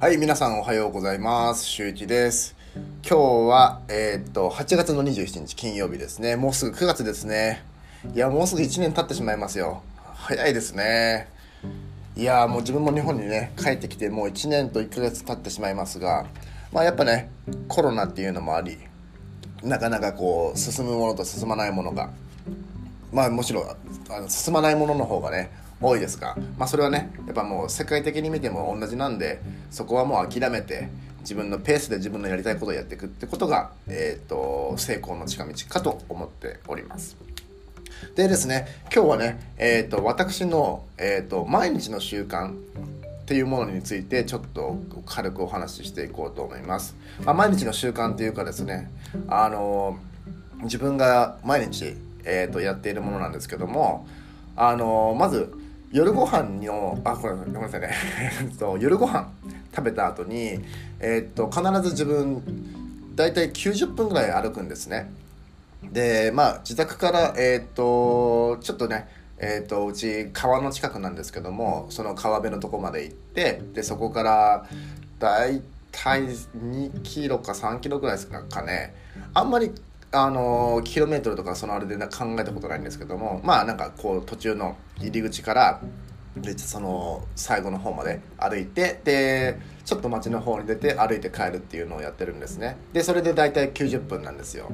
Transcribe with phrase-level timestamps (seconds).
[0.00, 1.66] はい、皆さんおはようございます。
[1.66, 2.54] 周一です。
[3.02, 6.36] 今日は、えーっと、8月の27日金曜日ですね。
[6.36, 7.64] もうすぐ9月ですね。
[8.14, 9.82] いや、もうすぐ1年経ってしまいますよ。
[10.14, 11.26] 早いですね。
[12.14, 16.26] いやもう自分も日本にね、帰ってきてもう1年と1ヶ月経ってしまいますが、
[16.72, 17.28] まあやっぱね、
[17.66, 18.78] コロナっていうのもあり、
[19.64, 22.10] なかなかこう、進むものと進まないものが、
[23.12, 23.64] まあもちろん
[24.10, 30.88] あの進まないものの方がね多いですが、まあ、それはねやっぱもう世界的に見ても同じなんでそこはもう諦めて
[31.20, 37.16] 自分のペースで自分のやりたいことをやっていくってことが、えー、と成功の近道かと思っております。
[38.14, 42.54] でですね今日はね、えー、と私の、えー、と毎日の習慣っ
[43.26, 46.96] ていうものについてちょっと軽くお話ししていこうと思います。
[47.24, 48.90] まあ、毎日の習慣っていうかですね
[49.28, 49.98] あの
[50.62, 51.96] 自分が毎日
[52.28, 54.06] えー、とやっているものなんですけども、
[54.54, 55.52] あのまず
[55.90, 57.90] 夜ご飯のあこれごめんなさいね。
[58.58, 59.30] そう夜ご飯
[59.74, 60.60] 食べた後に、
[61.00, 62.42] えー、と必ず自分
[63.14, 65.10] 大体90分ぐらい歩くんですね。
[65.82, 69.08] でまあ自宅からえっ、とちょっとね
[69.40, 74.66] えー、とうち川の近くなんですけどもその川辺のとこまで行ってでそこから
[75.20, 78.94] 大体2キロか3キロぐらいですかね。
[79.34, 79.72] あんまり
[80.10, 85.80] あのキロメートルとかそのあれで考えたことないんですけどもまあなんかこう途中の入り口から
[86.36, 92.76] でその最後の方まで歩いてでちょっと街の方に出て歩いて帰るっていうのをやってるんですね。
[92.92, 94.70] でそれで大体90分なんですよ。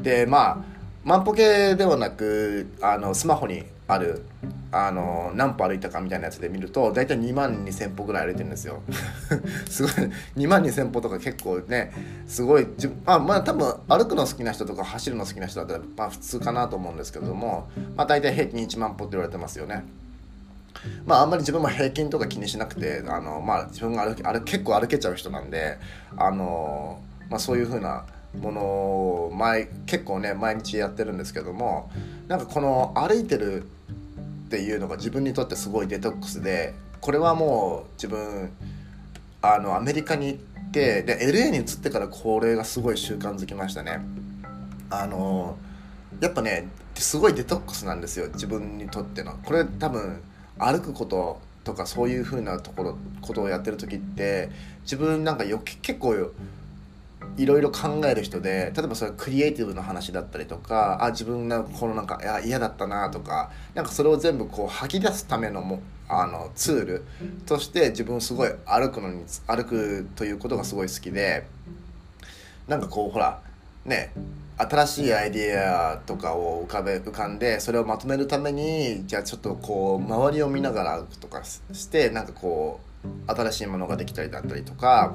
[0.00, 0.58] でまあ
[1.04, 4.24] 万歩計ではなくあのスマホにある
[4.70, 8.82] あの何歩歩いたかみたいなやつで見ると大体2万2000歩ぐらい歩いてるんですよ。
[9.68, 9.92] すごい
[10.36, 11.92] 2万2000歩とか結構ね
[12.26, 19.84] すごいじあまあ多分歩くの好きな人とか走るの好きな人だったらまあ普通かなと思うんですけどもまあ大体平均1万歩って言われてますよね。
[21.04, 25.78] まああんまり自分も平均とか気にしなくてあのまあ自分が歩け歩結構歩けちゃう人なんで
[26.16, 28.04] あのまあそういう風な
[28.40, 31.90] ものを毎結構ね毎日やってるんですけども
[32.28, 33.64] なんかこの歩いてる
[34.52, 38.52] っていうのが自分にとってすごいデトックスでこれはもう自分
[39.40, 44.00] あのアメリカに行ってで LA に移ってからこれがすごい習慣づきましたね。
[44.90, 45.56] あの
[46.20, 49.38] やっぱねすごいデトックスなんですよ自分にとっての。
[49.42, 50.20] これ多分
[50.58, 54.50] 歩くこととかそういう風なところことをやってる時って
[54.82, 56.30] 自分なんかよ結構
[57.36, 67.04] いろいろ考える人で例えばそれクリエイティブな話だったりとかあ自分がこのなんかいや嫌だったなとかなんかそれを全部こう吐き出すためのもあのツール
[67.46, 71.46] として自分すごい歩くのに歩くということがすごい好きで
[72.68, 73.40] なんかこうほら
[73.84, 74.12] ね
[74.58, 85.14] 新しいアイディアとかを浮かべ浮かんでそれをまとめるためにじゃあちょっとこう周りを見ながら歩くとかしてなんかこう新しいものができたりだったりとか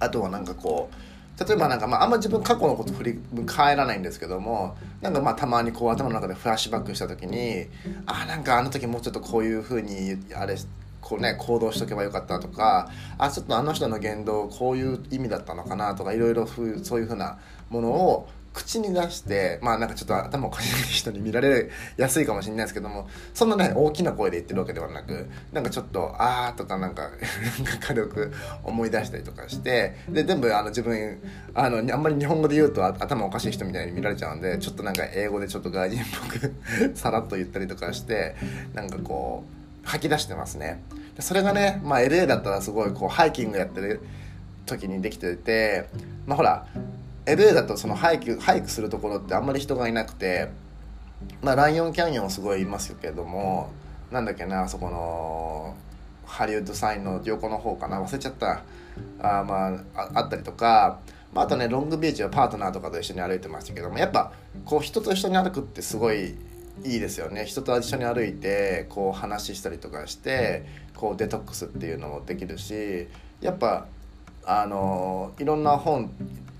[0.00, 1.09] あとはなんかこう
[1.46, 7.66] 例えばなんかまああんま自分過去のこと振り返らないんですけどもなんかまあたまにこう頭の中でフラッシュバックした時に
[8.04, 10.56] あなんかあの時もうちょっとこういうふうにあれ
[11.00, 17.38] こうね行動しとけばよかったとかあちょっとあの人の言動こういう意味だったのかなとかいろいろそういうふうな
[17.70, 27.10] ものを口に出してまあなんかちょっと頭おかしい人に見られやすいかもしれないですけどもそんなね大きな声で言ってるわけではなくなんかちょっと「あー」とかなんか
[27.80, 28.32] 軽く
[28.64, 31.20] 思い出したりとかしてで全部あの自分
[31.54, 36.52] あのあんまり日本語で言うと頭おかしい人みたいに見られちゃうんでちょっとなんか英語でちょっと外人っぽく
[36.94, 38.34] さらっと言ったりとかして
[38.74, 39.44] なんかこ
[39.84, 40.82] う吐き出してますね。
[41.18, 44.00] それがね、まあ、LA だったらすごいこうハイキングやってる
[44.64, 45.86] 時にできてて
[46.26, 46.66] まあほら
[47.34, 50.48] LA だとそのハイキハイクするところってあんまり人がいなくて、
[51.42, 53.70] まあ、ライオンキャニオンすごいいますけども
[54.10, 55.76] なんだっけなあそこの
[56.26, 58.62] ハリウッドサインの横の方かな忘れちゃった。
[59.20, 61.00] あまああったりとか、
[61.32, 64.32] まあ、あとねロングビーチはパートナーとかと一緒に歩いてましたけどもやっぱ
[64.64, 66.34] こう人と一緒に歩くってすごい
[66.84, 67.44] いいですよね。
[67.44, 70.64] 人と一緒に歩いてこう話したりとかして
[70.96, 73.06] こうデトックスっていうのもできるし
[73.40, 73.86] やっぱ
[74.44, 76.10] あのいろんな本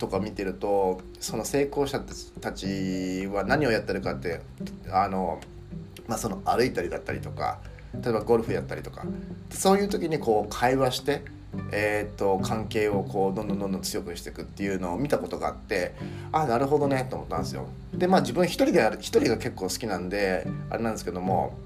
[0.00, 2.00] とか見てるとその成功者
[2.40, 4.40] たちは何をやってるかって
[4.90, 5.38] あの、
[6.08, 7.60] まあ、その歩いたりだったりとか
[8.02, 9.04] 例えばゴルフやったりとか
[9.50, 11.22] そういう時にこう会話して、
[11.70, 15.94] えー、と関係をこうどんどんどんどん強くしていくっていうのを見たことがあって
[16.32, 17.66] あなるほどねと思ったんですよ。
[17.92, 21.58] でまあ自分一人で一人が結構好きなんであれなんですけども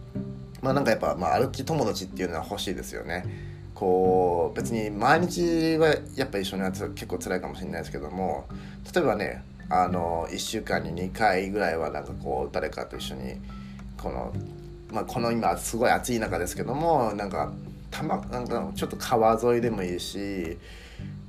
[0.60, 3.53] まあなんかやっぱ、まあ、歩き友達っていうのは欲しいですよね。
[3.74, 8.46] こう別に毎日はやっぱ一緒にやって結構辛いかもしれないですけども
[8.94, 13.34] 例えばねあの1週間に2回ぐらいはなんかこう誰かと一緒に
[14.00, 14.32] この,、
[14.92, 17.52] まあ、この今すごい暑い中ですけどもなんか
[17.90, 20.58] たまなんかちょっと川沿いでもいいし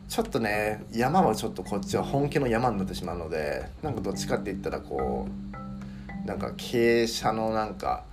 [0.07, 8.03] ちょっとね山はちょっとこっちは本気の山になってしまうのでなんかどっちかって言ったらこうなんか傾斜のなんか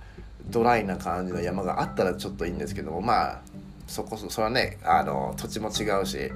[0.47, 3.41] ドライな感じの山があったらちょっといいんですけどもまあ
[3.87, 6.31] そこそそれはねあの土地も違うし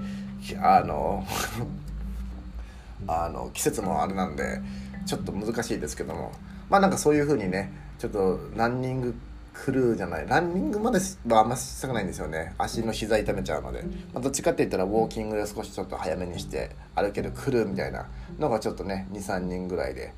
[0.62, 1.26] あの
[3.08, 4.62] あの季節もあれなんで
[5.06, 6.32] ちょっと難しいですけども。
[6.70, 9.16] まあなんかそういう風にねちょっとランニング
[9.54, 12.54] クルーじゃないランニングまではあんましたくないんですよね。
[12.60, 13.82] 足の膝痛めちゃうので、
[14.14, 18.06] まあ、どっちかって言ったらウォーキングで少しちょっと早めにして歩けるクルーみたいな
[18.38, 20.14] のがちょっとね23人ぐらいで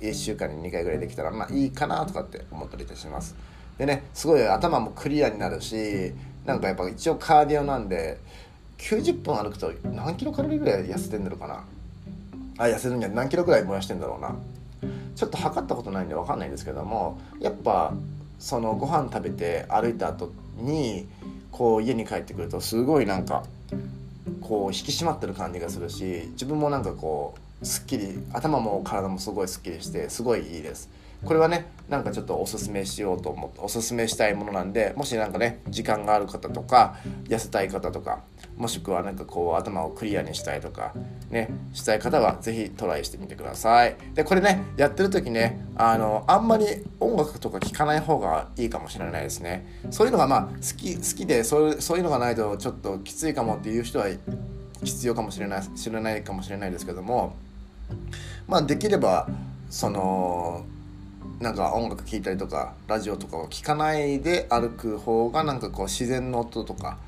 [0.00, 3.36] 1週間に2回ぐらいできたらまあいいかなとかって思ったりいたします。
[3.78, 6.12] でねすごい頭もクリアになるし
[6.44, 8.18] なんかやっぱ一応カーディオなんで
[8.78, 11.64] 90分歩くと何キロカロリーぐらい痩せてんだろうかな。
[12.58, 14.34] あ痩せるには何キロぐらい燃やしてんだろうな。
[15.16, 17.92] ちょっと測ったことないんで分かんないんですけどもやっぱ
[18.38, 21.06] そのご飯食べて歩いた後に
[21.50, 23.44] こう家に帰ってくるとすごいなんか
[24.40, 30.88] こう引き締まってる感じがするし自分もなんかこうすっきり頭も体もすごいすっきりしてすごいいいです。
[31.24, 38.20] これはねなんかちょっとおすすめしようと思っておすすめしたいものなんでもしなんかね時間がある方とか痩せたい方とか
[38.56, 40.94] もしくはなんかこう頭をクリアにしたいとか
[41.30, 43.96] ねしたい方は是非トライしてみてください。
[44.14, 46.66] でこれねやってる時ねあのあんまり
[47.00, 49.66] 音楽とか聴かない方がいいかもしれないですね。
[49.90, 54.06] そういうのがまあ好き好きでそういうそういうのがないとちょっときついかもっていう人は
[54.82, 57.34] 必要かもしれない知らないかもしれないですけども
[58.46, 59.28] まあできれば
[59.68, 60.64] その
[61.40, 66.98] なんか音楽聴いたりとかラジオとかを聴かないで歩く方がなんかこう自然の音とか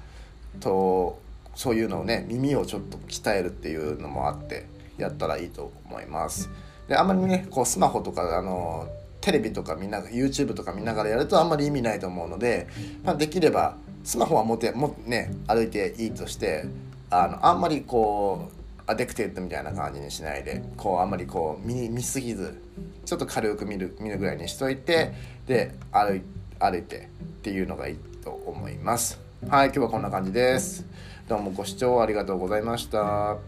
[0.58, 1.20] と
[1.55, 6.49] そういうのをね耳をちょっと鍛えるっていうのもあってやったらいいと思います。
[6.88, 8.88] であんまりねこうスマホとかあの
[9.20, 12.69] テレビとか見な YouTube とか見ながらやるとあんまり意味ないと思うので、
[13.05, 16.64] まあ、できればスマホは持ってもね歩いていいとして
[17.11, 22.61] あのあんまりこう addicted みたいな感じにしないでこうあんまりこう見見すぎず
[23.05, 25.12] ちょっと軽く見る見るぐらいにしといて
[25.46, 26.23] で歩い
[26.58, 29.20] 歩いてっていうのがいいと思います。
[29.49, 30.87] はい今日はこんな感じです。
[31.29, 33.38] どうもご視聴ありがとうございました